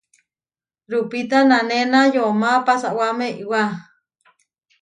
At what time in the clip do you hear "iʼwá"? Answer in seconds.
3.41-3.61